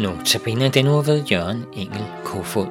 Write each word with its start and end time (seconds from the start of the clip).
Nu 0.00 0.10
tabiner 0.24 0.70
den 0.70 0.84
nu 0.84 1.00
ved 1.00 1.24
Jørgen 1.24 1.64
Engel 1.72 2.04
Kofod. 2.24 2.66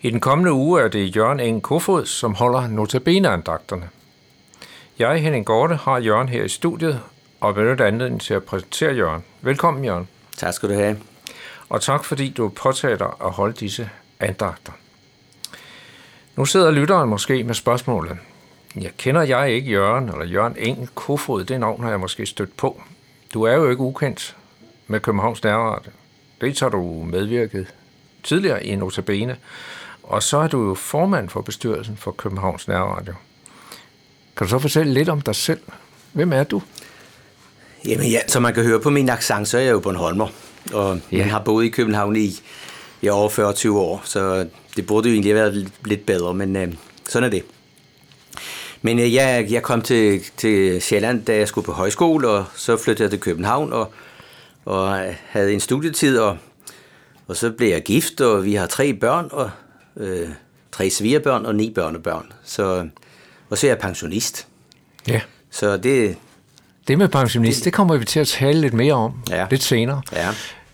I 0.00 0.10
den 0.10 0.20
kommende 0.20 0.52
uge 0.52 0.82
er 0.82 0.88
det 0.88 1.16
Jørgen 1.16 1.40
Engel 1.40 1.62
Kofod, 1.62 2.04
som 2.04 2.34
holder 2.34 2.68
notabeneandagterne. 2.68 3.88
Jeg, 4.98 5.22
Henning 5.22 5.46
Gorte, 5.46 5.74
har 5.74 5.98
Jørgen 5.98 6.28
her 6.28 6.44
i 6.44 6.48
studiet 6.48 7.00
og 7.40 7.54
benytter 7.54 7.84
anledningen 7.84 8.20
til 8.20 8.34
at 8.34 8.44
præsentere 8.44 8.94
Jørgen. 8.94 9.24
Velkommen, 9.40 9.84
Jørgen. 9.84 10.08
Tak 10.36 10.54
skal 10.54 10.68
du 10.68 10.74
have. 10.74 10.96
Og 11.68 11.82
tak, 11.82 12.04
fordi 12.04 12.28
du 12.28 12.48
påtager 12.48 12.96
dig 12.96 13.10
at 13.24 13.30
holde 13.30 13.54
disse 13.54 13.90
andagter. 14.20 14.72
Nu 16.36 16.44
sidder 16.44 16.70
lytteren 16.70 17.08
måske 17.08 17.44
med 17.44 17.54
spørgsmålet. 17.54 18.18
Jeg 18.80 18.90
kender 18.96 19.22
jeg 19.22 19.50
ikke 19.50 19.70
Jørgen, 19.70 20.08
eller 20.08 20.24
Jørgen 20.24 20.56
Engel 20.58 20.88
Kofod, 20.94 21.44
det 21.44 21.60
navn 21.60 21.82
har 21.82 21.90
jeg 21.90 22.00
måske 22.00 22.26
stødt 22.26 22.56
på. 22.56 22.82
Du 23.34 23.42
er 23.42 23.52
jo 23.52 23.70
ikke 23.70 23.82
ukendt 23.82 24.36
med 24.86 25.00
Københavns 25.00 25.44
Nærradio. 25.44 25.90
Det 26.40 26.60
har 26.60 26.68
du 26.68 27.02
medvirket 27.02 27.74
tidligere 28.22 28.64
i 28.64 28.76
Notabene, 28.76 29.36
og 30.02 30.22
så 30.22 30.38
er 30.38 30.48
du 30.48 30.68
jo 30.68 30.74
formand 30.74 31.28
for 31.28 31.40
bestyrelsen 31.40 31.96
for 31.96 32.10
Københavns 32.10 32.68
Nærradio. 32.68 33.14
Kan 34.36 34.46
du 34.46 34.50
så 34.50 34.58
fortælle 34.58 34.94
lidt 34.94 35.08
om 35.08 35.20
dig 35.20 35.34
selv? 35.34 35.60
Hvem 36.12 36.32
er 36.32 36.44
du? 36.44 36.62
Jamen 37.84 38.10
ja, 38.10 38.20
som 38.28 38.42
man 38.42 38.54
kan 38.54 38.64
høre 38.64 38.80
på 38.80 38.90
min 38.90 39.08
accent, 39.08 39.48
så 39.48 39.58
er 39.58 39.62
jeg 39.62 39.72
jo 39.72 39.80
Bornholmer. 39.80 40.28
Og 40.72 41.00
ja. 41.12 41.22
har 41.22 41.38
boet 41.38 41.64
i 41.64 41.68
København 41.68 42.16
i, 42.16 42.40
i 43.02 43.08
over 43.08 43.28
40 43.28 43.54
år, 43.70 44.02
så 44.04 44.46
det 44.76 44.86
burde 44.86 45.08
jo 45.08 45.12
egentlig 45.12 45.32
have 45.32 45.42
været 45.42 45.72
lidt 45.84 46.06
bedre, 46.06 46.34
men 46.34 46.56
øh, 46.56 46.72
sådan 47.08 47.26
er 47.26 47.30
det. 47.30 47.44
Men 48.82 48.98
øh, 48.98 49.14
jeg, 49.14 49.46
jeg 49.50 49.62
kom 49.62 49.82
til, 49.82 50.22
til 50.36 50.82
Sjælland, 50.82 51.24
da 51.24 51.36
jeg 51.36 51.48
skulle 51.48 51.64
på 51.64 51.72
højskole, 51.72 52.28
og 52.28 52.44
så 52.54 52.76
flyttede 52.76 53.02
jeg 53.02 53.10
til 53.10 53.20
København 53.20 53.72
og, 53.72 53.92
og 54.64 55.14
havde 55.28 55.52
en 55.52 55.60
studietid, 55.60 56.18
og, 56.18 56.36
og 57.26 57.36
så 57.36 57.50
blev 57.50 57.68
jeg 57.68 57.82
gift, 57.82 58.20
og 58.20 58.44
vi 58.44 58.54
har 58.54 58.66
tre 58.66 58.94
børn, 58.94 59.28
og 59.32 59.50
øh, 59.96 60.28
tre 60.72 60.90
svigerbørn 60.90 61.46
og 61.46 61.54
ni 61.54 61.70
børnebørn. 61.70 62.32
Så, 62.44 62.88
og 63.50 63.58
så 63.58 63.66
er 63.66 63.70
jeg 63.70 63.78
pensionist. 63.78 64.46
Ja. 65.08 65.20
Så 65.50 65.76
det, 65.76 66.16
Det 66.88 66.98
med 66.98 67.08
pensionist, 67.08 67.64
det 67.64 67.72
kommer 67.72 67.96
vi 67.96 68.04
til 68.04 68.20
at 68.20 68.28
tale 68.28 68.60
lidt 68.60 68.74
mere 68.74 68.94
om 68.94 69.12
Ja. 69.30 69.46
lidt 69.50 69.62
senere. 69.62 70.02
ja, 70.12 70.28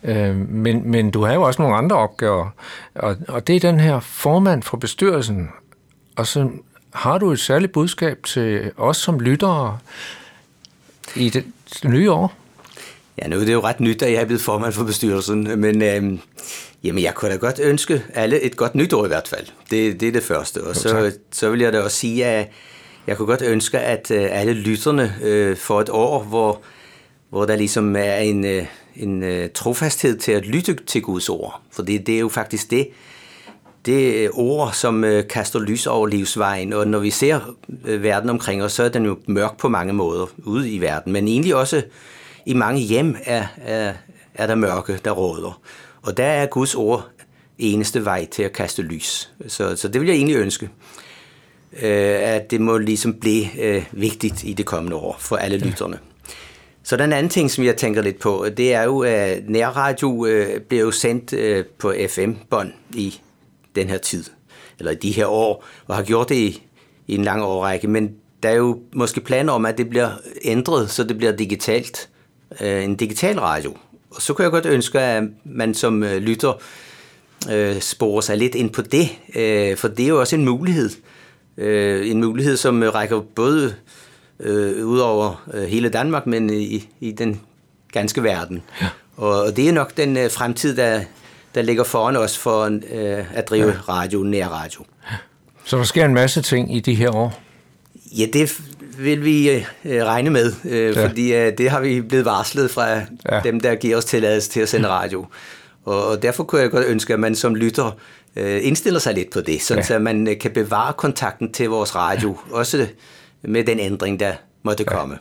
Øh, 0.05 0.37
men, 0.37 0.91
men 0.91 1.11
du 1.11 1.25
har 1.25 1.35
jo 1.35 1.43
også 1.43 1.63
nogle 1.63 1.77
andre 1.77 1.97
opgaver, 1.97 2.49
og, 2.95 3.17
og 3.29 3.47
det 3.47 3.57
er 3.57 3.61
den 3.61 3.81
her 3.81 4.01
formand 4.01 4.63
for 4.63 4.77
bestyrelsen. 4.77 5.49
Og 6.17 6.27
så 6.27 6.49
har 6.95 7.19
du 7.19 7.31
et 7.31 7.39
særligt 7.41 7.73
budskab 7.73 8.19
til 8.27 8.71
os 8.77 8.97
som 8.97 9.21
lyttere 9.21 9.79
i 11.17 11.29
det, 11.31 11.45
det 11.83 11.91
nye 11.91 12.11
år. 12.13 12.33
Ja, 13.23 13.29
nu 13.29 13.37
er 13.41 13.45
det 13.45 13.53
jo 13.53 13.61
ret 13.61 13.81
nyt, 13.81 14.03
at 14.03 14.13
jeg 14.13 14.21
er 14.21 14.25
blevet 14.25 14.43
formand 14.43 14.73
for 14.73 14.85
bestyrelsen, 14.85 15.61
men 15.61 15.83
øhm, 15.83 16.21
jamen, 16.85 17.03
jeg 17.03 17.15
kunne 17.15 17.31
da 17.31 17.37
godt 17.37 17.61
ønske 17.63 18.03
alle 18.15 18.41
et 18.41 18.57
godt 18.57 18.75
nytår 18.75 19.05
i 19.05 19.09
hvert 19.09 19.29
fald. 19.29 19.47
Det, 19.71 20.01
det 20.01 20.09
er 20.09 20.13
det 20.13 20.23
første. 20.23 20.65
Og 20.65 20.77
så, 20.77 21.13
så 21.33 21.51
vil 21.51 21.61
jeg 21.61 21.73
da 21.73 21.81
også 21.81 21.97
sige, 21.97 22.25
at 22.27 22.49
jeg 23.07 23.17
kunne 23.17 23.27
godt 23.27 23.43
ønske, 23.43 23.79
at 23.79 24.11
øh, 24.11 24.29
alle 24.31 24.53
lytterne 24.53 25.17
øh, 25.23 25.57
får 25.57 25.81
et 25.81 25.89
år, 25.89 26.23
hvor, 26.23 26.61
hvor 27.31 27.45
der 27.45 27.57
ligesom 27.57 27.97
er 27.97 28.17
en, 28.17 28.45
øh, 28.45 28.67
en 28.97 29.23
øh, 29.23 29.51
trofasthed 29.55 30.19
til 30.19 30.33
at 30.33 30.47
lytte 30.47 30.75
til 30.87 31.03
Guds 31.03 31.29
ord. 31.29 31.61
For 31.71 31.83
det, 31.83 32.07
det 32.07 32.15
er 32.15 32.21
jo 32.21 32.29
faktisk 32.29 32.71
det, 32.71 32.89
det 33.87 34.15
øh, 34.15 34.31
ord, 34.33 34.73
som 34.73 35.05
øh, 35.05 35.29
kaster 35.29 35.61
lys 35.61 35.87
over 35.87 36.07
livsvejen, 36.07 36.73
og 36.73 36.89
når 36.89 36.99
vi 36.99 37.11
ser 37.11 37.55
øh, 37.85 38.03
verden 38.03 38.31
omkring 38.31 38.63
os, 38.63 38.73
så 38.73 38.83
er 38.83 38.89
den 38.89 39.05
jo 39.05 39.19
mørk 39.27 39.59
på 39.59 39.69
mange 39.69 39.93
måder 39.93 40.27
ude 40.45 40.71
i 40.71 40.81
verden, 40.81 41.13
men 41.13 41.29
egentlig 41.29 41.55
også 41.55 41.83
i 42.47 42.55
mange 42.55 42.81
hjem 42.81 43.17
er, 43.25 43.47
er, 43.57 43.93
er 44.35 44.47
der 44.47 44.55
mørke, 44.55 45.01
der 45.05 45.11
råder. 45.11 45.61
Og 46.03 46.17
der 46.17 46.25
er 46.25 46.47
Guds 46.47 46.75
ord 46.75 47.09
eneste 47.59 48.05
vej 48.05 48.27
til 48.27 48.43
at 48.43 48.53
kaste 48.53 48.83
lys. 48.83 49.31
Så, 49.47 49.77
så 49.77 49.89
det 49.89 50.01
vil 50.01 50.09
jeg 50.09 50.17
egentlig 50.17 50.37
ønske, 50.37 50.71
øh, 51.83 52.19
at 52.21 52.51
det 52.51 52.61
må 52.61 52.79
ligesom 52.79 53.15
blive 53.15 53.61
øh, 53.61 53.85
vigtigt 53.93 54.45
i 54.45 54.53
det 54.53 54.67
kommende 54.67 54.97
år 54.97 55.17
for 55.19 55.37
alle 55.37 55.59
lytterne. 55.59 55.99
Så 56.83 56.97
den 56.97 57.13
anden 57.13 57.31
ting, 57.31 57.51
som 57.51 57.65
jeg 57.65 57.77
tænker 57.77 58.03
lidt 58.03 58.19
på, 58.19 58.47
det 58.57 58.75
er 58.75 58.83
jo, 58.83 58.99
at 58.99 59.49
nærradio 59.49 60.27
øh, 60.27 60.61
bliver 60.61 60.83
jo 60.83 60.91
sendt 60.91 61.33
øh, 61.33 61.65
på 61.79 61.95
FM-bånd 62.09 62.73
i 62.95 63.21
den 63.75 63.89
her 63.89 63.99
tid, 63.99 64.25
eller 64.79 64.93
i 64.93 64.95
de 64.95 65.11
her 65.11 65.27
år, 65.27 65.65
og 65.87 65.97
har 65.97 66.03
gjort 66.03 66.29
det 66.29 66.35
i, 66.35 66.63
i 67.07 67.15
en 67.15 67.25
lang 67.25 67.43
årrække, 67.43 67.89
men 67.89 68.15
der 68.43 68.49
er 68.49 68.55
jo 68.55 68.81
måske 68.93 69.21
planer 69.21 69.53
om, 69.53 69.67
at 69.67 69.79
det 69.79 69.91
bliver 69.91 70.11
ændret, 70.45 70.91
så 70.91 71.05
det 71.05 71.17
bliver 71.17 71.33
digitalt, 71.33 72.09
øh, 72.61 72.85
en 72.85 72.97
digital 72.97 73.41
radio. 73.41 73.77
Og 74.11 74.23
så 74.23 74.35
kunne 74.35 74.43
jeg 74.43 74.53
godt 74.53 74.67
ønske, 74.67 75.01
at 75.01 75.25
man 75.45 75.75
som 75.75 76.03
øh, 76.03 76.17
lytter 76.17 76.53
øh, 77.51 77.81
sporer 77.81 78.21
sig 78.21 78.39
lidt 78.39 78.55
ind 78.55 78.71
på 78.71 78.83
det, 78.83 79.09
øh, 79.35 79.77
for 79.77 79.89
det 79.89 80.05
er 80.05 80.09
jo 80.09 80.21
også 80.21 80.37
en 80.37 80.45
mulighed. 80.45 80.91
Øh, 80.91 81.12
en 81.59 82.21
mulighed, 82.21 82.57
som 82.57 82.83
øh, 82.83 82.95
rækker 82.95 83.21
både 83.21 83.75
øh, 84.41 84.87
ud 84.87 84.99
over 84.99 85.45
øh, 85.55 85.63
hele 85.63 85.89
Danmark, 85.89 86.27
men 86.27 86.51
i, 86.51 86.89
i 87.01 87.13
den 87.13 87.41
ganske 87.93 88.23
verden. 88.23 88.63
Ja. 88.81 88.87
Og, 89.17 89.43
og 89.43 89.57
det 89.57 89.69
er 89.69 89.73
nok 89.73 89.97
den 89.97 90.17
øh, 90.17 90.31
fremtid, 90.31 90.77
der, 90.77 91.01
der 91.55 91.63
ligger 91.63 91.85
foran 91.85 92.17
os 92.17 92.39
for 92.39 92.65
øh, 92.93 93.37
at 93.37 93.49
drive 93.51 93.67
ja. 93.69 93.75
radio, 93.89 94.19
nær 94.23 94.49
radio. 94.49 94.81
Så 95.65 95.77
der 95.79 95.85
sker 95.85 96.05
en 96.05 96.15
masse 96.15 96.43
ting 96.43 96.77
i 96.77 96.81
de 96.81 96.95
her 96.95 97.15
år. 97.17 97.41
Ja, 98.19 98.27
det 98.33 98.61
vil 98.99 99.25
vi 99.25 99.51
øh, 99.51 99.65
øh, 99.85 100.05
regne 100.05 100.31
med, 100.31 100.53
øh, 100.65 100.73
Ja. 100.97 101.01
ja. 101.01 101.09
fordi 101.09 101.35
øh, 101.35 101.59
det 101.59 101.71
har 101.71 101.81
vi 101.81 102.01
blevet 102.01 102.25
varslet 102.25 102.71
fra 102.71 102.89
Ja. 102.91 103.03
ja. 103.33 103.41
dem, 103.45 103.61
der 103.61 103.75
giver 103.75 103.97
os 103.97 104.05
tilladelse 104.05 104.51
til 104.51 104.61
at 104.61 104.69
sende 104.69 104.89
radio. 104.89 105.27
Og, 105.85 106.23
derfor 106.23 106.45
kunne 106.45 106.61
jeg 106.61 106.71
godt 106.71 106.87
ønske, 106.87 107.13
at 107.15 107.21
man 107.21 107.35
som 107.35 107.55
lytter 107.55 107.91
øh, 108.37 108.61
indstiller 108.67 109.01
sig 109.01 109.15
lidt 109.15 109.31
på 109.31 109.41
det, 109.41 109.63
sådan 109.63 109.79
Ja. 109.83 109.87
så 109.87 109.99
man 109.99 110.29
øh, 110.29 110.39
kan 110.39 110.51
bevare 110.51 110.93
kontakten 110.93 111.53
til 111.53 111.69
vores 111.69 111.95
radio, 111.95 112.39
også 112.51 112.87
med 113.43 113.65
den 113.65 113.79
ændring, 113.81 114.21
der 114.21 114.33
måtte 114.63 114.85
ja. 114.91 114.97
komme. 114.97 115.19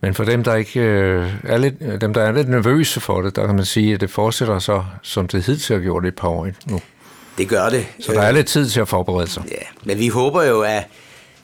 Men 0.00 0.14
for 0.14 0.24
dem, 0.24 0.44
der 0.44 0.54
ikke 0.54 0.80
øh, 0.80 1.30
er 1.44 1.58
lidt, 1.58 1.74
øh, 1.80 2.00
dem, 2.00 2.14
der 2.14 2.22
er 2.22 2.32
lidt 2.32 2.48
nervøse 2.48 3.00
for 3.00 3.20
det, 3.20 3.36
der 3.36 3.46
kan 3.46 3.54
man 3.54 3.64
sige, 3.64 3.94
at 3.94 4.00
det 4.00 4.10
fortsætter 4.10 4.58
så, 4.58 4.84
som 5.02 5.28
det 5.28 5.44
hidtil 5.46 5.76
har 5.76 5.82
gjort 5.82 6.04
i 6.04 6.08
et 6.08 6.16
par 6.16 6.28
år 6.28 6.48
nu. 6.66 6.80
Det 7.38 7.48
gør 7.48 7.68
det. 7.68 7.86
Så 8.00 8.12
der 8.12 8.20
er 8.22 8.32
lidt 8.32 8.46
tid 8.46 8.68
til 8.68 8.80
at 8.80 8.88
forberede 8.88 9.26
sig. 9.30 9.42
Ja, 9.50 9.56
men 9.84 9.98
vi 9.98 10.08
håber 10.08 10.42
jo, 10.42 10.60
at, 10.60 10.82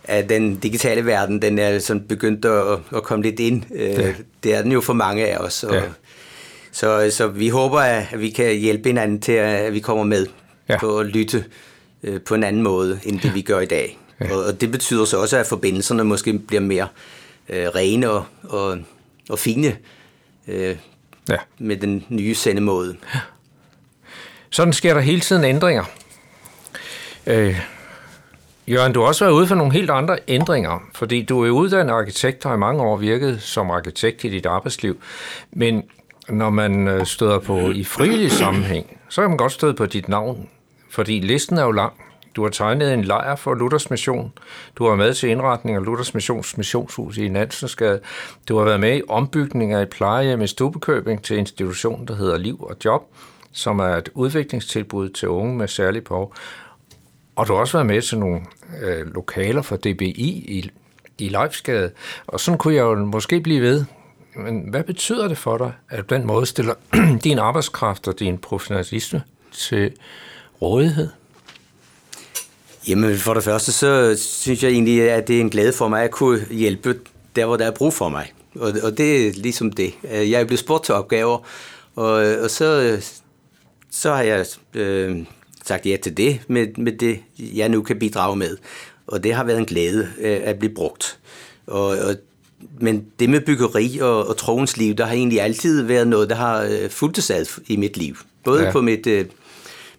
at 0.04 0.28
den 0.28 0.54
digitale 0.56 1.06
verden, 1.06 1.42
den 1.42 1.58
er 1.58 1.78
sådan 1.78 2.02
begyndt 2.08 2.44
at, 2.44 2.78
at 2.96 3.02
komme 3.02 3.22
lidt 3.24 3.40
ind. 3.40 3.62
Ja. 3.74 4.02
Ja. 4.02 4.12
Det 4.44 4.54
er 4.54 4.62
den 4.62 4.72
jo 4.72 4.80
for 4.80 4.92
mange 4.92 5.26
af 5.28 5.36
os. 5.38 5.64
Og, 5.64 5.74
Ja. 5.74 5.82
Ja. 6.72 7.10
så, 7.10 7.16
så 7.16 7.26
vi 7.26 7.48
håber, 7.48 7.80
at 7.80 8.20
vi 8.20 8.30
kan 8.30 8.54
hjælpe 8.56 8.88
hinanden 8.88 9.20
til, 9.20 9.32
at 9.32 9.72
vi 9.72 9.80
kommer 9.80 10.04
med 10.04 10.26
Ja. 10.68 10.72
ja. 10.74 10.78
på 10.80 10.98
at 10.98 11.06
lytte 11.06 11.44
øh, 12.02 12.20
på 12.20 12.34
en 12.34 12.44
anden 12.44 12.62
måde, 12.62 13.00
end 13.04 13.20
det 13.20 13.34
vi 13.34 13.42
gør 13.42 13.60
i 13.60 13.66
dag. 13.66 13.98
Ja. 14.20 14.26
Ja. 14.26 14.34
Og, 14.34 14.44
og 14.44 14.60
det 14.60 14.70
betyder 14.72 15.04
så 15.04 15.16
også, 15.20 15.36
at 15.36 15.46
forbindelserne 15.46 16.04
måske 16.04 16.38
bliver 16.38 16.60
mere 16.60 16.88
øh, 17.48 17.66
rene 17.66 18.10
og, 18.10 18.24
og, 18.42 18.78
og 19.30 19.38
fine 19.38 19.76
øh, 20.48 20.76
Ja. 21.28 21.36
med 21.58 21.76
den 21.76 22.04
nye 22.08 22.34
sendemåde. 22.34 22.96
Sådan 24.50 24.72
sker 24.72 24.94
der 24.94 25.00
hele 25.00 25.20
tiden 25.20 25.44
ændringer. 25.44 25.84
Øh, 27.26 27.60
Jørgen, 28.68 28.92
du 28.92 29.00
har 29.00 29.06
også 29.08 29.24
været 29.24 29.34
ude 29.34 29.46
for 29.46 29.54
nogle 29.54 29.72
helt 29.72 29.90
andre 29.90 30.18
ændringer, 30.28 30.82
fordi 30.94 31.22
du 31.22 31.44
er 31.44 31.50
uddannet 31.50 31.92
arkitekt 31.92 32.44
og 32.44 32.50
har 32.50 32.56
i 32.56 32.58
mange 32.58 32.82
år 32.82 32.96
virket 32.96 33.42
som 33.42 33.70
arkitekt 33.70 34.24
i 34.24 34.28
dit 34.28 34.46
arbejdsliv. 34.46 35.00
Men 35.50 35.82
når 36.28 36.50
man 36.50 36.88
øh, 36.88 37.06
støder 37.06 37.38
på 37.38 37.58
i 37.58 37.84
frivillig 37.84 38.32
sammenhæng, 38.32 38.98
så 39.08 39.20
kan 39.20 39.30
man 39.30 39.36
godt 39.36 39.52
støde 39.52 39.74
på 39.74 39.86
dit 39.86 40.08
navn, 40.08 40.48
fordi 40.90 41.20
listen 41.20 41.58
er 41.58 41.64
jo 41.64 41.70
lang. 41.70 41.92
Du 42.36 42.42
har 42.42 42.50
tegnet 42.50 42.94
en 42.94 43.04
lejr 43.04 43.36
for 43.36 43.54
Luthers 43.54 43.90
Mission. 43.90 44.32
Du 44.76 44.84
har 44.84 44.90
været 44.90 44.98
med 44.98 45.14
til 45.14 45.28
indretning 45.28 45.76
af 45.76 45.84
Luthers 45.84 46.14
Missions 46.14 46.56
missionshus 46.56 47.18
i 47.18 47.28
Nansensgade. 47.28 48.00
Du 48.48 48.58
har 48.58 48.64
været 48.64 48.80
med 48.80 48.98
i 48.98 49.02
ombygning 49.08 49.72
af 49.72 49.82
et 49.82 49.90
plejehjem 49.90 50.42
i 50.42 50.46
Stubekøbing 50.46 51.22
til 51.22 51.38
institutionen, 51.38 52.08
der 52.08 52.14
hedder 52.14 52.38
Liv 52.38 52.62
og 52.62 52.76
Job, 52.84 53.02
som 53.52 53.78
er 53.78 53.96
et 53.96 54.08
udviklingstilbud 54.14 55.08
til 55.08 55.28
unge 55.28 55.56
med 55.56 55.68
særlig 55.68 56.04
behov. 56.04 56.34
Og 57.36 57.48
du 57.48 57.52
har 57.52 57.60
også 57.60 57.76
været 57.78 57.86
med 57.86 58.02
til 58.02 58.18
nogle 58.18 58.40
øh, 58.82 59.14
lokaler 59.14 59.62
for 59.62 59.76
DBI 59.76 60.30
i, 60.48 60.70
i 61.18 61.28
Leifsgade. 61.28 61.90
Og 62.26 62.40
sådan 62.40 62.58
kunne 62.58 62.74
jeg 62.74 62.82
jo 62.82 62.94
måske 62.94 63.40
blive 63.40 63.60
ved. 63.60 63.84
Men 64.36 64.70
hvad 64.70 64.84
betyder 64.84 65.28
det 65.28 65.38
for 65.38 65.58
dig, 65.58 65.72
at 65.90 66.10
den 66.10 66.26
måde 66.26 66.46
stiller 66.46 66.74
din 67.24 67.38
arbejdskraft 67.38 68.08
og 68.08 68.18
din 68.18 68.38
professionalisme 68.38 69.22
til 69.52 69.92
rådighed? 70.62 71.08
Jamen 72.88 73.16
for 73.16 73.34
det 73.34 73.44
første, 73.44 73.72
så 73.72 74.14
synes 74.18 74.62
jeg 74.62 74.70
egentlig, 74.70 75.10
at 75.10 75.28
det 75.28 75.36
er 75.36 75.40
en 75.40 75.50
glæde 75.50 75.72
for 75.72 75.88
mig 75.88 76.02
at 76.02 76.10
kunne 76.10 76.46
hjælpe 76.50 77.00
der, 77.36 77.46
hvor 77.46 77.56
der 77.56 77.66
er 77.66 77.70
brug 77.70 77.92
for 77.92 78.08
mig. 78.08 78.32
Og, 78.54 78.72
og 78.82 78.98
det 78.98 79.26
er 79.26 79.32
ligesom 79.32 79.72
det. 79.72 79.94
Øh, 80.12 80.30
jeg 80.30 80.40
er 80.40 80.44
blevet 80.44 80.60
spurgt 80.60 80.84
til 80.84 80.94
opgaver, 80.94 81.38
og, 81.96 82.12
og 82.14 82.50
så, 82.50 82.98
så 83.90 84.14
har 84.14 84.22
jeg 84.22 84.46
øh, 84.74 85.26
sagt 85.64 85.86
ja 85.86 85.96
til 86.02 86.16
det 86.16 86.40
med, 86.48 86.66
med 86.76 86.92
det, 86.92 87.20
jeg 87.38 87.68
nu 87.68 87.82
kan 87.82 87.98
bidrage 87.98 88.36
med. 88.36 88.56
Og 89.06 89.24
det 89.24 89.34
har 89.34 89.44
været 89.44 89.58
en 89.58 89.66
glæde 89.66 90.08
øh, 90.18 90.40
at 90.44 90.58
blive 90.58 90.74
brugt. 90.74 91.18
Og, 91.66 91.86
og, 91.86 92.16
men 92.80 93.04
det 93.18 93.30
med 93.30 93.40
byggeri 93.40 93.98
og, 93.98 94.28
og 94.28 94.36
troens 94.36 94.76
liv, 94.76 94.94
der 94.94 95.04
har 95.06 95.14
egentlig 95.14 95.40
altid 95.40 95.82
været 95.82 96.08
noget, 96.08 96.30
der 96.30 96.36
har 96.36 96.62
øh, 96.62 96.90
fulgt 96.90 97.30
ad 97.30 97.60
i 97.66 97.76
mit 97.76 97.96
liv. 97.96 98.16
Både 98.44 98.64
ja. 98.64 98.72
på 98.72 98.80
mit, 98.80 99.06
øh, 99.06 99.24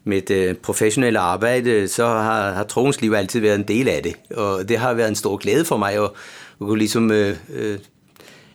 mit 0.04 0.30
øh, 0.30 0.56
professionelle 0.56 1.20
arbejde, 1.20 1.88
så 1.88 2.06
har, 2.08 2.52
har 2.52 2.64
troens 2.64 3.02
liv 3.02 3.14
altid 3.14 3.40
været 3.40 3.56
en 3.56 3.68
del 3.68 3.88
af 3.88 4.04
det. 4.04 4.38
Og 4.38 4.70
det 4.70 4.78
har 4.78 4.94
været 4.94 5.10
en 5.10 5.16
stor 5.16 5.38
glæde 5.38 5.66
for 5.66 5.78
mig 5.78 5.94
at, 5.94 6.04
at 6.04 6.12
kunne 6.60 6.78
ligesom 6.78 7.12
øh, 7.12 7.36
øh, 7.54 7.80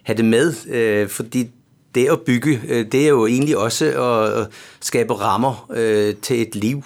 have 0.03 0.17
det 0.17 0.25
med, 0.25 0.55
øh, 0.69 1.09
fordi 1.09 1.51
det 1.95 2.09
at 2.09 2.21
bygge, 2.21 2.61
øh, 2.69 2.87
det 2.93 3.05
er 3.05 3.09
jo 3.09 3.27
egentlig 3.27 3.57
også 3.57 3.85
at 3.85 4.47
skabe 4.81 5.15
rammer 5.15 5.71
øh, 5.77 6.15
til 6.23 6.43
et 6.43 6.55
liv 6.55 6.85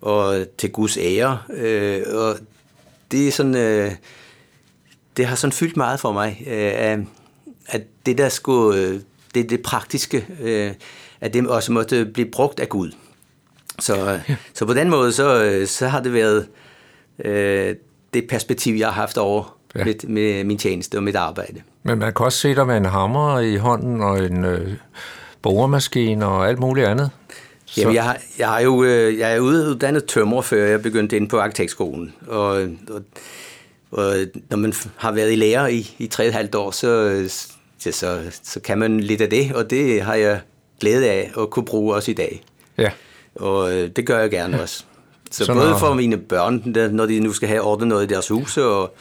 og 0.00 0.46
til 0.58 0.70
Guds 0.70 0.96
ære. 0.96 1.38
Øh, 1.56 2.02
og 2.14 2.36
det 3.10 3.28
er 3.28 3.32
sådan, 3.32 3.56
øh, 3.56 3.92
det 5.16 5.26
har 5.26 5.36
sådan 5.36 5.52
fyldt 5.52 5.76
meget 5.76 6.00
for 6.00 6.12
mig, 6.12 6.42
øh, 6.46 7.04
at 7.66 7.82
det 8.06 8.18
der 8.18 8.28
skulle, 8.28 8.80
øh, 8.80 9.00
det, 9.34 9.50
det 9.50 9.62
praktiske, 9.62 10.26
øh, 10.42 10.72
at 11.20 11.34
det 11.34 11.48
også 11.48 11.72
måtte 11.72 12.04
blive 12.04 12.30
brugt 12.30 12.60
af 12.60 12.68
Gud. 12.68 12.92
Så, 13.78 14.20
ja. 14.28 14.36
så 14.54 14.66
på 14.66 14.74
den 14.74 14.90
måde, 14.90 15.12
så, 15.12 15.44
øh, 15.44 15.66
så 15.66 15.88
har 15.88 16.00
det 16.00 16.12
været 16.12 16.46
øh, 17.24 17.76
det 18.14 18.28
perspektiv, 18.28 18.74
jeg 18.74 18.86
har 18.86 18.92
haft 18.92 19.18
over 19.18 19.56
ja. 19.74 19.84
med, 19.84 20.08
med 20.08 20.44
min 20.44 20.58
tjeneste 20.58 20.96
og 20.96 21.02
mit 21.02 21.16
arbejde. 21.16 21.62
Men 21.82 21.98
man 21.98 22.12
kan 22.12 22.26
også 22.26 22.38
se 22.38 22.54
dig 22.54 22.66
med 22.66 22.76
en 22.76 22.84
hammer 22.84 23.38
i 23.38 23.56
hånden 23.56 24.00
og 24.00 24.18
en 24.18 24.44
øh, 24.44 24.72
boremaskine 25.42 26.26
og 26.26 26.48
alt 26.48 26.58
muligt 26.58 26.86
andet. 26.86 27.10
Så. 27.66 27.80
Jamen, 27.80 27.94
jeg, 27.94 28.04
har, 28.04 28.18
jeg, 28.38 28.48
har 28.48 28.60
jo, 28.60 28.84
øh, 28.84 29.18
jeg 29.18 29.34
er 29.34 29.38
uddannet 29.38 30.04
tømrer, 30.04 30.42
før 30.42 30.64
jeg 30.64 30.82
begyndte 30.82 31.16
ind 31.16 31.28
på 31.28 31.38
arkitektskolen. 31.38 32.14
Og, 32.26 32.48
og, 32.90 33.02
og 33.94 34.14
når 34.50 34.56
man 34.56 34.72
har 34.96 35.12
været 35.12 35.32
i 35.32 35.36
lærer 35.36 35.66
i, 35.66 35.94
i 35.98 36.10
3,5 36.14 36.56
år, 36.56 36.70
så, 36.70 37.24
så, 37.78 37.92
så, 37.92 38.20
så 38.42 38.60
kan 38.60 38.78
man 38.78 39.00
lidt 39.00 39.20
af 39.20 39.30
det, 39.30 39.54
og 39.54 39.70
det 39.70 40.02
har 40.02 40.14
jeg 40.14 40.40
glæde 40.80 41.10
af 41.10 41.30
at 41.40 41.50
kunne 41.50 41.64
bruge 41.64 41.94
også 41.94 42.10
i 42.10 42.14
dag. 42.14 42.42
Ja. 42.78 42.90
Og 43.34 43.72
øh, 43.72 43.88
det 43.88 44.06
gør 44.06 44.18
jeg 44.18 44.30
gerne 44.30 44.62
også. 44.62 44.84
Så, 45.30 45.44
så 45.44 45.54
både 45.54 45.70
når... 45.70 45.78
for 45.78 45.94
mine 45.94 46.16
børn, 46.16 46.62
når 46.94 47.06
de 47.06 47.20
nu 47.20 47.32
skal 47.32 47.48
have 47.48 47.60
ordnet 47.60 47.88
noget 47.88 48.04
i 48.04 48.06
deres 48.06 48.28
hus, 48.28 48.56
og 48.56 48.94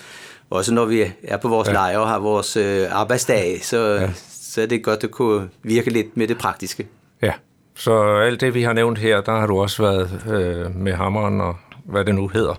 også 0.50 0.74
når 0.74 0.86
vi 0.86 1.06
er 1.24 1.38
på 1.38 1.48
vores 1.48 1.68
ja. 1.68 1.74
lejre 1.74 2.00
og 2.00 2.08
har 2.08 2.20
vores 2.20 2.58
øh, 2.58 2.88
arbejdsdag, 2.92 3.60
så, 3.64 3.78
ja. 3.78 4.10
så 4.42 4.62
er 4.62 4.66
det 4.66 4.84
godt 4.84 5.04
at 5.04 5.12
kunne 5.12 5.50
virke 5.64 5.90
lidt 5.90 6.18
med 6.18 6.28
det 6.28 6.38
praktiske. 6.38 6.88
Ja, 7.22 7.34
så 7.76 8.18
alt 8.18 8.42
det, 8.42 8.54
vi 8.54 8.64
har 8.64 8.74
nævnt 8.74 8.98
her, 8.98 9.22
der 9.22 9.32
har 9.32 9.48
du 9.48 9.62
også 9.62 9.84
været 9.84 10.22
øh, 10.32 10.76
med 10.76 10.94
hammeren 10.94 11.42
og 11.42 11.56
hvad 11.86 12.06
det 12.06 12.16
nu 12.16 12.28
hedder. 12.28 12.54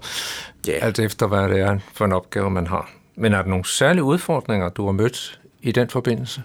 Ja. 0.68 0.72
Alt 0.72 0.98
efter, 0.98 1.26
hvad 1.26 1.48
det 1.48 1.60
er 1.60 1.78
for 1.94 2.04
en 2.04 2.12
opgave, 2.12 2.50
man 2.50 2.66
har. 2.66 2.90
Men 3.16 3.32
er 3.32 3.42
der 3.42 3.48
nogle 3.48 3.64
særlige 3.68 4.04
udfordringer, 4.04 4.68
du 4.68 4.84
har 4.84 4.92
mødt 4.92 5.40
i 5.62 5.72
den 5.72 5.90
forbindelse? 5.90 6.42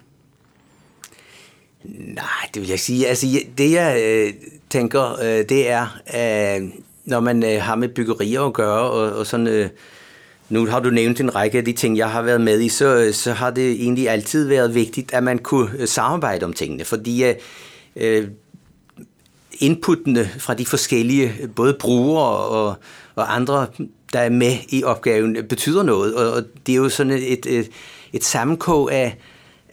Nej, 1.83 2.49
det 2.53 2.61
vil 2.61 2.69
jeg 2.69 2.79
sige. 2.79 3.07
Altså, 3.07 3.27
det 3.57 3.71
jeg 3.71 4.01
øh, 4.03 4.33
tænker, 4.69 5.19
øh, 5.21 5.45
det 5.49 5.69
er, 5.69 5.99
øh, 6.15 6.69
når 7.05 7.19
man 7.19 7.43
øh, 7.43 7.61
har 7.61 7.75
med 7.75 7.89
byggerier 7.89 8.41
at 8.41 8.53
gøre, 8.53 8.81
og, 8.81 9.17
og 9.17 9.25
sådan... 9.25 9.47
Øh, 9.47 9.69
nu 10.49 10.65
har 10.65 10.79
du 10.79 10.89
nævnt 10.89 11.19
en 11.19 11.35
række 11.35 11.57
af 11.57 11.65
de 11.65 11.73
ting, 11.73 11.97
jeg 11.97 12.09
har 12.09 12.21
været 12.21 12.41
med 12.41 12.61
i, 12.61 12.69
så, 12.69 13.09
så 13.13 13.33
har 13.33 13.49
det 13.49 13.71
egentlig 13.71 14.09
altid 14.09 14.47
været 14.47 14.75
vigtigt, 14.75 15.13
at 15.13 15.23
man 15.23 15.37
kunne 15.37 15.69
øh, 15.77 15.87
samarbejde 15.87 16.45
om 16.45 16.53
tingene, 16.53 16.85
fordi 16.85 17.23
øh, 17.95 18.27
inputtene 19.59 20.29
fra 20.39 20.53
de 20.53 20.65
forskellige, 20.65 21.33
både 21.55 21.77
brugere 21.79 22.37
og, 22.37 22.75
og 23.15 23.35
andre, 23.35 23.67
der 24.13 24.19
er 24.19 24.29
med 24.29 24.57
i 24.69 24.83
opgaven, 24.83 25.37
betyder 25.49 25.83
noget, 25.83 26.15
og, 26.15 26.43
det 26.65 26.71
er 26.71 26.77
jo 26.77 26.89
sådan 26.89 27.13
et, 27.13 27.45
et, 27.45 27.69
et 28.13 28.23
sammenkog 28.23 28.93
af, 28.93 29.17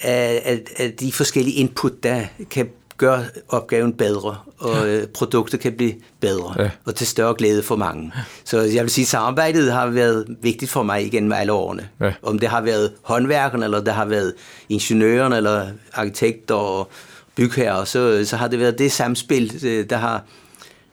af, 0.01 0.61
af, 0.77 0.93
de 0.93 1.13
forskellige 1.13 1.55
input, 1.55 2.03
der 2.03 2.23
kan 2.51 2.69
gør 2.99 3.23
opgaven 3.49 3.93
bedre, 3.93 4.37
og 4.59 4.87
ja. 4.87 4.87
Øh, 4.87 5.07
produktet 5.07 5.61
kan 5.61 5.73
blive 5.73 5.95
bedre, 6.21 6.55
ja. 6.59 6.71
og 6.85 6.95
til 6.95 7.07
større 7.07 7.35
glæde 7.39 7.63
for 7.63 7.77
mange. 7.77 8.13
Så 8.45 8.61
jeg 8.61 8.83
vil 8.83 8.91
sige, 8.91 9.03
at 9.03 9.09
samarbejdet 9.09 9.73
har 9.73 9.87
været 9.87 10.37
vigtigt 10.43 10.71
for 10.71 10.83
mig 10.83 11.07
igennem 11.07 11.33
alle 11.33 11.53
årene. 11.53 11.89
Ja. 12.01 12.13
Om 12.23 12.39
det 12.39 12.49
har 12.49 12.61
været 12.61 12.93
håndværkerne, 13.03 13.65
eller 13.65 13.81
det 13.81 13.95
har 13.95 14.05
været 14.05 14.35
ingeniørerne, 14.69 15.37
eller 15.37 15.67
arkitekter 15.93 16.55
og 16.55 16.91
bygherrer, 17.35 17.85
så, 17.85 18.25
så 18.25 18.37
har 18.37 18.49
det 18.49 18.59
været 18.59 18.79
det 18.79 18.93
samspil, 18.93 19.61
øh, 19.65 19.91
der 19.91 19.97
har 19.97 20.23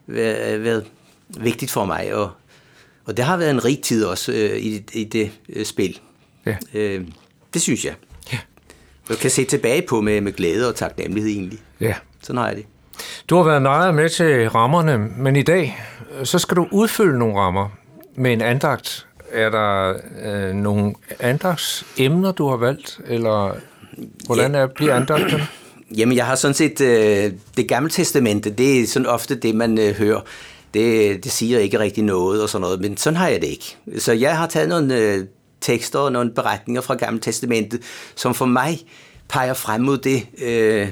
været 0.08 0.84
vigtigt 1.40 1.72
for 1.72 1.86
mig. 1.86 2.14
Og, 2.14 2.32
og 3.06 3.18
det 3.18 3.26
har 3.26 3.38
været 3.38 3.52
en 3.52 3.66
rig 3.66 3.82
tid 3.82 4.06
også 4.06 4.32
øh, 4.32 4.58
i, 4.58 4.84
i 4.94 5.04
det 5.04 5.32
øh, 5.50 5.66
spil. 5.66 6.00
Ja. 6.46 6.56
Øh, 6.74 7.02
det 7.54 7.62
synes 7.62 7.86
jeg. 7.86 7.94
Du 9.10 9.16
kan 9.16 9.30
se 9.30 9.46
tilbage 9.46 9.82
på 9.82 10.02
med, 10.02 10.22
med 10.22 10.32
glæde 10.32 10.70
og 10.70 10.76
taknemmelighed 10.76 11.32
egentlig. 11.32 11.60
Ja. 11.82 11.94
Sådan 12.22 12.38
har 12.38 12.48
jeg 12.48 12.56
det. 12.56 12.66
Du 13.30 13.36
har 13.36 13.44
været 13.44 13.62
meget 13.62 13.96
med 13.96 14.10
til 14.10 14.50
rammerne, 14.50 14.98
men 14.98 15.36
i 15.36 15.42
dag, 15.42 15.84
så 16.24 16.40
skal 16.40 16.58
du 16.58 16.68
udfylde 16.72 17.20
nogle 17.20 17.40
rammer 17.40 17.70
med 18.16 18.34
en 18.34 18.42
andagt. 18.42 19.08
Er 19.32 19.50
der 19.50 19.94
øh, 20.24 20.56
nogle 20.56 20.94
andagtsemner, 21.20 22.32
du 22.32 22.50
har 22.50 22.58
valgt, 22.58 23.00
eller 23.08 23.56
hvordan 24.26 24.56
er, 24.56 24.68
bliver 24.68 24.96
andagten? 24.96 25.42
Jamen, 25.98 26.18
jeg 26.18 26.26
har 26.26 26.36
sådan 26.36 26.54
set 26.54 26.82
øh, 26.82 27.32
det 27.58 27.68
gamle 27.68 27.90
testamente, 27.90 28.50
det 28.50 28.82
er 28.82 28.88
sådan 28.88 29.06
ofte 29.06 29.36
det, 29.36 29.56
man 29.56 29.78
øh, 29.78 29.96
hører. 29.96 30.22
Det, 30.74 31.24
det 31.24 31.32
siger 31.32 31.60
ikke 31.60 31.80
rigtig 31.80 32.04
noget 32.04 32.44
og 32.44 32.50
sådan 32.50 32.62
noget, 32.62 32.82
men 32.82 32.98
sådan 32.98 33.18
har 33.18 33.28
jeg 33.28 33.42
det 33.42 33.48
ikke. 33.48 33.78
Så 33.98 34.14
jeg 34.14 34.38
har 34.38 34.48
taget 34.48 34.70
nogle 34.70 34.98
øh, 34.98 35.26
tekster 35.62 36.00
og 36.00 36.12
nogle 36.12 36.34
beretninger 36.34 36.82
fra 36.82 36.96
Gamle 36.96 37.20
Testamentet, 37.20 37.82
som 38.16 38.36
for 38.36 38.46
mig 38.46 38.80
peger 39.30 39.54
frem 39.54 39.82
mod 39.82 39.98
det, 39.98 40.28
øh, 40.38 40.90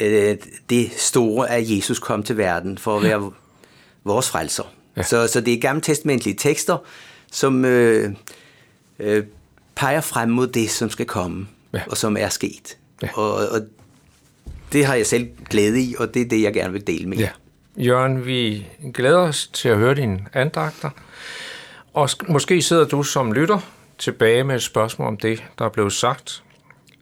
øh, 0.00 0.36
det 0.70 0.90
store, 0.96 1.50
at 1.50 1.70
Jesus 1.76 1.98
kom 1.98 2.22
til 2.22 2.36
verden 2.36 2.78
for 2.78 2.96
at 2.96 3.02
være 3.02 3.30
vores 4.04 4.30
frelser. 4.30 4.64
Ja. 4.96 5.02
Så, 5.02 5.26
så 5.26 5.40
det 5.40 5.54
er 5.54 5.60
gamle 5.60 5.82
testamentlige 5.82 6.36
tekster, 6.36 6.76
som 7.32 7.64
øh, 7.64 8.12
øh, 8.98 9.24
peger 9.74 10.00
frem 10.00 10.28
mod 10.28 10.46
det, 10.46 10.70
som 10.70 10.90
skal 10.90 11.06
komme, 11.06 11.48
ja. 11.72 11.80
og 11.90 11.96
som 11.96 12.16
er 12.16 12.28
sket. 12.28 12.76
Ja. 13.02 13.08
Og, 13.14 13.48
og 13.48 13.60
det 14.72 14.86
har 14.86 14.94
jeg 14.94 15.06
selv 15.06 15.28
glæde 15.50 15.80
i, 15.80 15.94
og 15.98 16.14
det 16.14 16.22
er 16.22 16.28
det, 16.28 16.42
jeg 16.42 16.54
gerne 16.54 16.72
vil 16.72 16.86
dele 16.86 17.08
med 17.08 17.18
Ja. 17.18 17.28
Jørgen, 17.80 18.26
vi 18.26 18.66
glæder 18.94 19.18
os 19.18 19.46
til 19.46 19.68
at 19.68 19.76
høre 19.76 19.94
dine 19.94 20.26
andagter. 20.32 20.90
Og 21.94 22.08
måske 22.28 22.62
sidder 22.62 22.86
du 22.86 23.02
som 23.02 23.32
lytter 23.32 23.58
tilbage 23.98 24.44
med 24.44 24.54
et 24.54 24.62
spørgsmål 24.62 25.08
om 25.08 25.16
det, 25.16 25.44
der 25.58 25.64
er 25.64 25.68
blevet 25.68 25.92
sagt, 25.92 26.44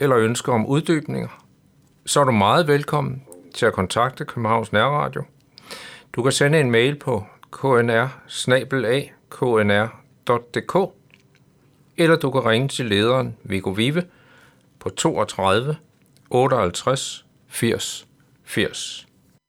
eller 0.00 0.16
ønsker 0.16 0.52
om 0.52 0.66
uddybninger. 0.66 1.44
Så 2.06 2.20
er 2.20 2.24
du 2.24 2.30
meget 2.30 2.68
velkommen 2.68 3.22
til 3.54 3.66
at 3.66 3.72
kontakte 3.72 4.24
Københavns 4.24 4.72
Nærradio. 4.72 5.24
Du 6.12 6.22
kan 6.22 6.32
sende 6.32 6.60
en 6.60 6.70
mail 6.70 6.94
på 6.94 7.26
knr 7.50 8.08
knr.dk 9.30 10.92
eller 11.96 12.16
du 12.16 12.30
kan 12.30 12.44
ringe 12.46 12.68
til 12.68 12.86
lederen 12.86 13.36
Viggo 13.42 13.70
Vive 13.70 14.02
på 14.78 14.90
32 14.90 15.76
58 16.30 17.24
80 17.48 18.06
80. 18.44 19.05